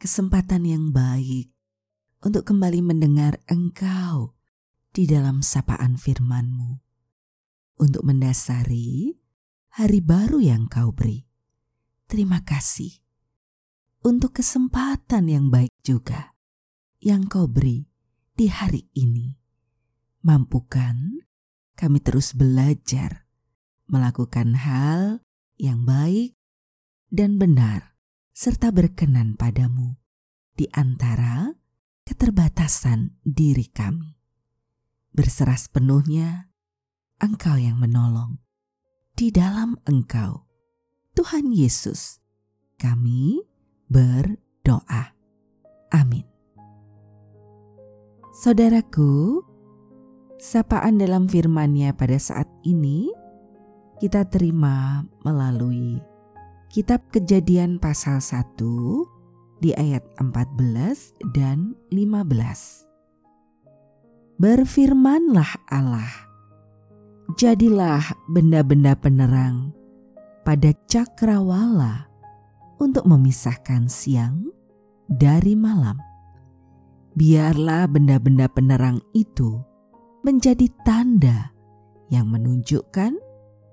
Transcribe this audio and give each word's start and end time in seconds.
kesempatan 0.00 0.64
yang 0.64 0.96
baik 0.96 1.52
untuk 2.24 2.48
kembali 2.48 2.80
mendengar 2.80 3.36
Engkau 3.44 4.32
di 4.96 5.04
dalam 5.04 5.44
sapaan 5.44 6.00
firman-Mu 6.00 6.80
untuk 7.76 8.08
mendasari 8.08 9.12
hari 9.76 10.00
baru 10.00 10.40
yang 10.40 10.72
Kau 10.72 10.96
beri. 10.96 11.28
Terima 12.08 12.40
kasih 12.40 12.96
untuk 14.00 14.40
kesempatan 14.40 15.28
yang 15.28 15.52
baik 15.52 15.68
juga 15.84 16.32
yang 17.04 17.28
Kau 17.28 17.44
beri 17.44 17.84
di 18.32 18.48
hari 18.48 18.88
ini. 18.96 19.36
Mampukan 20.24 21.28
kami 21.76 22.00
terus 22.00 22.32
belajar 22.32 23.28
melakukan 23.84 24.64
hal 24.64 25.20
yang 25.60 25.84
baik 25.84 26.32
dan 27.12 27.36
benar 27.36 27.89
serta 28.40 28.72
berkenan 28.72 29.36
padamu 29.36 30.00
di 30.56 30.64
antara 30.72 31.52
keterbatasan 32.08 33.20
diri 33.20 33.68
kami. 33.68 34.16
Berserah 35.12 35.60
sepenuhnya, 35.60 36.48
Engkau 37.20 37.60
yang 37.60 37.76
menolong. 37.76 38.40
Di 39.12 39.28
dalam 39.28 39.76
Engkau, 39.84 40.48
Tuhan 41.12 41.52
Yesus, 41.52 42.16
kami 42.80 43.44
berdoa. 43.92 45.12
Amin. 45.92 46.24
Saudaraku, 48.40 49.44
sapaan 50.40 50.96
dalam 50.96 51.28
firman-Nya 51.28 51.92
pada 51.92 52.16
saat 52.16 52.48
ini 52.64 53.12
kita 54.00 54.24
terima 54.32 55.04
melalui 55.28 56.00
Kitab 56.70 57.02
Kejadian 57.10 57.82
pasal 57.82 58.22
1 58.22 58.54
di 59.58 59.74
ayat 59.74 60.06
14 60.22 61.18
dan 61.34 61.74
15. 61.90 62.86
Berfirmanlah 64.38 65.66
Allah, 65.66 66.30
jadilah 67.34 68.14
benda-benda 68.30 68.94
penerang 68.94 69.74
pada 70.46 70.70
cakrawala 70.86 72.06
untuk 72.78 73.02
memisahkan 73.02 73.90
siang 73.90 74.54
dari 75.10 75.58
malam. 75.58 75.98
Biarlah 77.18 77.90
benda-benda 77.90 78.46
penerang 78.46 79.02
itu 79.10 79.58
menjadi 80.22 80.70
tanda 80.86 81.50
yang 82.14 82.30
menunjukkan 82.30 83.18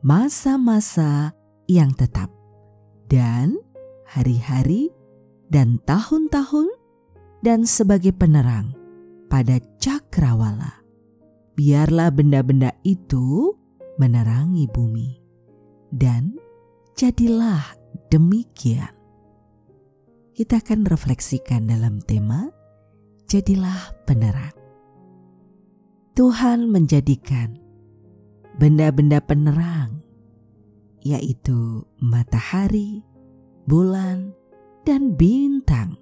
masa-masa 0.00 1.36
yang 1.68 1.92
tetap 1.92 2.37
hari-hari 4.08 4.88
dan 5.52 5.76
tahun-tahun 5.84 6.72
dan 7.44 7.68
sebagai 7.68 8.16
penerang 8.16 8.72
pada 9.28 9.60
cakrawala. 9.76 10.80
Biarlah 11.52 12.08
benda-benda 12.08 12.72
itu 12.82 13.52
menerangi 14.00 14.64
bumi. 14.70 15.20
Dan 15.88 16.36
jadilah 16.96 17.64
demikian. 18.08 18.92
Kita 20.32 20.62
akan 20.62 20.86
refleksikan 20.86 21.66
dalam 21.66 21.98
tema 22.04 22.48
Jadilah 23.28 23.92
penerang. 24.08 24.56
Tuhan 26.16 26.72
menjadikan 26.72 27.60
benda-benda 28.56 29.20
penerang 29.20 30.00
yaitu 31.04 31.84
matahari, 32.00 33.04
bulan, 33.68 34.32
dan 34.88 35.12
bintang, 35.12 36.00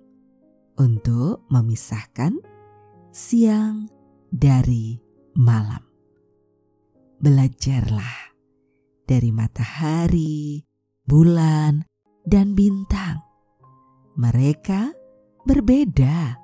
untuk 0.78 1.42
memisahkan 1.50 2.38
siang 3.10 3.90
dari 4.30 4.94
malam. 5.34 5.82
Belajarlah 7.18 8.38
dari 9.02 9.34
matahari, 9.34 10.62
bulan, 11.02 11.82
dan 12.22 12.54
bintang. 12.54 13.18
Mereka 14.14 14.94
berbeda, 15.42 16.38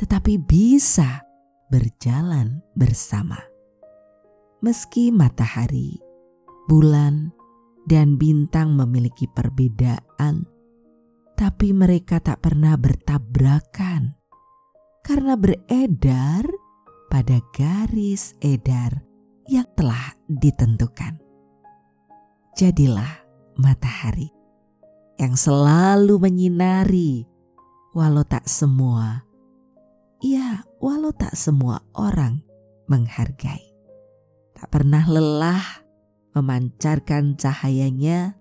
tetapi 0.00 0.40
bisa 0.40 1.20
berjalan 1.68 2.64
bersama. 2.72 3.36
Meski 4.64 5.12
matahari, 5.12 6.00
bulan, 6.72 7.36
dan 7.84 8.16
bintang 8.16 8.72
memiliki 8.80 9.28
perbedaan, 9.28 10.53
tapi 11.34 11.74
mereka 11.74 12.22
tak 12.22 12.42
pernah 12.46 12.78
bertabrakan 12.78 14.14
karena 15.02 15.34
beredar 15.34 16.46
pada 17.10 17.42
garis 17.52 18.34
edar 18.40 19.02
yang 19.50 19.66
telah 19.74 20.14
ditentukan. 20.30 21.20
Jadilah 22.54 23.26
matahari 23.58 24.30
yang 25.18 25.34
selalu 25.34 26.22
menyinari, 26.22 27.26
walau 27.94 28.22
tak 28.22 28.46
semua, 28.46 29.26
ya, 30.22 30.62
walau 30.78 31.10
tak 31.10 31.34
semua 31.34 31.82
orang 31.94 32.42
menghargai. 32.86 33.74
Tak 34.54 34.70
pernah 34.70 35.02
lelah 35.06 35.82
memancarkan 36.34 37.38
cahayanya 37.38 38.38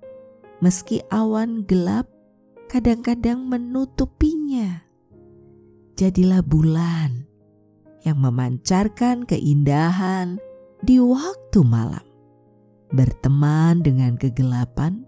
meski 0.62 1.02
awan 1.12 1.66
gelap 1.68 2.13
kadang-kadang 2.74 3.46
menutupinya. 3.46 4.82
Jadilah 5.94 6.42
bulan 6.42 7.30
yang 8.02 8.18
memancarkan 8.18 9.30
keindahan 9.30 10.42
di 10.82 10.98
waktu 10.98 11.62
malam, 11.62 12.02
berteman 12.90 13.86
dengan 13.86 14.18
kegelapan 14.18 15.06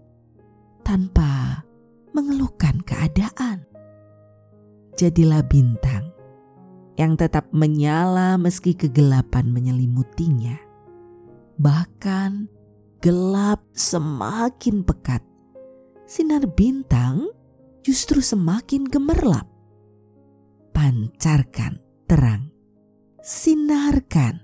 tanpa 0.86 1.66
mengeluhkan 2.14 2.78
keadaan. 2.86 3.66
Jadilah 4.94 5.42
bintang 5.42 6.14
yang 6.94 7.18
tetap 7.18 7.50
menyala 7.50 8.38
meski 8.38 8.78
kegelapan 8.78 9.50
menyelimutinya. 9.50 10.54
Bahkan 11.58 12.46
gelap 13.02 13.66
semakin 13.74 14.86
pekat, 14.86 15.26
sinar 16.06 16.46
bintang 16.54 17.34
justru 17.86 18.18
semakin 18.18 18.82
gemerlap. 18.90 19.46
Pancarkan 20.74 21.78
terang, 22.10 22.50
sinarkan 23.22 24.42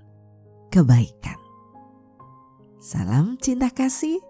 kebaikan. 0.71 1.35
Salam 2.79 3.35
cinta 3.43 3.67
kasih 3.67 4.23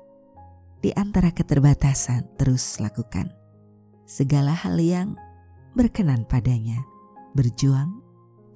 di 0.81 0.89
antara 0.97 1.29
keterbatasan 1.29 2.25
terus 2.41 2.81
lakukan 2.81 3.29
segala 4.09 4.57
hal 4.57 4.81
yang 4.81 5.13
berkenan 5.77 6.25
padanya, 6.25 6.81
berjuang 7.37 8.01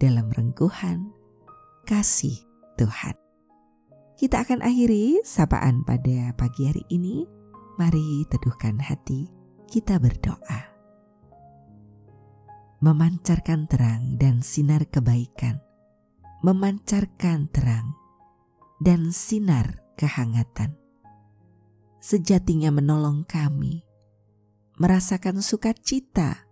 dalam 0.02 0.26
rengkuhan 0.34 1.14
kasih 1.86 2.34
Tuhan. 2.82 3.14
Kita 4.18 4.42
akan 4.42 4.66
akhiri 4.66 5.22
sapaan 5.22 5.86
pada 5.86 6.34
pagi 6.34 6.66
hari 6.66 6.82
ini. 6.90 7.30
Mari 7.78 8.26
teduhkan 8.34 8.82
hati, 8.82 9.37
kita 9.68 10.00
berdoa. 10.00 10.72
Memancarkan 12.80 13.68
terang 13.68 14.16
dan 14.16 14.40
sinar 14.40 14.88
kebaikan, 14.88 15.60
memancarkan 16.42 17.52
terang 17.52 17.94
dan 18.80 19.12
sinar 19.12 19.84
kehangatan. 20.00 20.80
Sejatinya 22.00 22.72
menolong 22.72 23.28
kami 23.28 23.84
merasakan 24.80 25.44
sukacita 25.44 26.48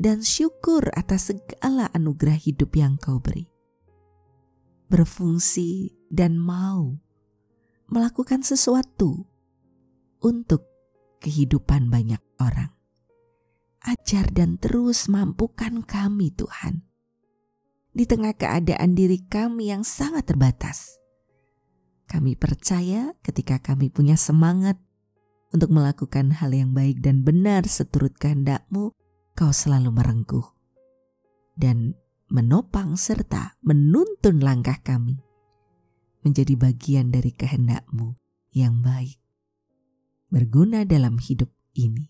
dan 0.00 0.24
syukur 0.24 0.88
atas 0.96 1.34
segala 1.34 1.90
anugerah 1.92 2.38
hidup 2.38 2.72
yang 2.78 2.96
kau 2.96 3.18
beri 3.18 3.52
berfungsi, 4.92 5.96
dan 6.12 6.36
mau 6.36 7.00
melakukan 7.88 8.44
sesuatu 8.44 9.24
untuk 10.20 10.68
kehidupan 11.22 11.86
banyak 11.86 12.18
orang. 12.42 12.74
ajar 13.82 14.30
dan 14.30 14.62
terus 14.62 15.10
mampukan 15.10 15.82
kami 15.82 16.30
Tuhan. 16.30 16.86
Di 17.90 18.06
tengah 18.06 18.30
keadaan 18.30 18.94
diri 18.94 19.18
kami 19.26 19.74
yang 19.74 19.82
sangat 19.82 20.30
terbatas. 20.30 21.02
Kami 22.06 22.38
percaya 22.38 23.10
ketika 23.26 23.58
kami 23.58 23.90
punya 23.90 24.14
semangat 24.14 24.78
untuk 25.50 25.74
melakukan 25.74 26.30
hal 26.30 26.54
yang 26.54 26.70
baik 26.70 27.02
dan 27.02 27.26
benar 27.26 27.66
seturut 27.66 28.14
kehendakmu, 28.14 28.94
kau 29.34 29.50
selalu 29.50 29.90
merengkuh 29.90 30.46
dan 31.56 31.96
menopang 32.32 32.96
serta 32.96 33.60
menuntun 33.60 34.40
langkah 34.40 34.80
kami 34.80 35.20
menjadi 36.24 36.54
bagian 36.56 37.12
dari 37.12 37.34
kehendakmu 37.34 38.16
yang 38.54 38.80
baik, 38.80 39.21
berguna 40.32 40.88
dalam 40.88 41.20
hidup 41.20 41.52
ini. 41.76 42.08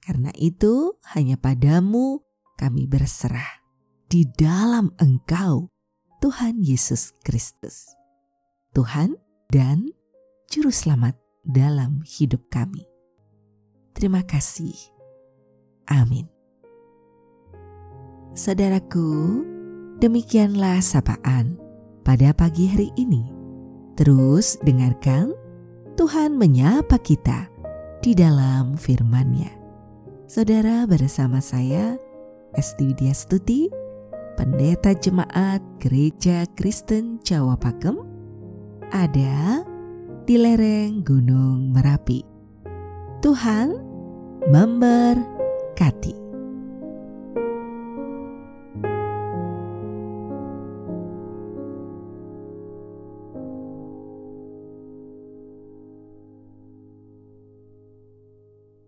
Karena 0.00 0.32
itu 0.34 0.96
hanya 1.12 1.36
padamu 1.36 2.24
kami 2.56 2.88
berserah 2.88 3.62
di 4.08 4.24
dalam 4.24 4.90
engkau, 4.96 5.68
Tuhan 6.24 6.58
Yesus 6.58 7.12
Kristus. 7.20 7.92
Tuhan 8.72 9.20
dan 9.52 9.92
Juru 10.48 10.72
Selamat 10.72 11.14
dalam 11.44 12.00
hidup 12.02 12.48
kami. 12.48 12.88
Terima 13.92 14.24
kasih. 14.24 14.72
Amin. 15.92 16.24
Saudaraku, 18.32 19.44
demikianlah 20.00 20.80
sapaan 20.80 21.60
pada 22.00 22.32
pagi 22.32 22.64
hari 22.72 22.88
ini. 22.96 23.28
Terus 23.92 24.56
dengarkan 24.64 25.36
Tuhan 25.92 26.40
menyapa 26.40 26.96
kita 26.96 27.52
di 28.00 28.16
dalam 28.16 28.80
firman-Nya. 28.80 29.52
Saudara 30.24 30.88
bersama 30.88 31.44
saya, 31.44 32.00
Esti 32.56 32.88
Widya 32.88 33.12
Stuti, 33.12 33.68
Pendeta 34.40 34.96
Jemaat 34.96 35.60
Gereja 35.76 36.48
Kristen 36.56 37.20
Jawa 37.20 37.60
Pakem, 37.60 38.00
ada 38.88 39.60
di 40.24 40.40
lereng 40.40 41.04
Gunung 41.04 41.76
Merapi. 41.76 42.24
Tuhan 43.20 43.76
memberkati. 44.48 46.21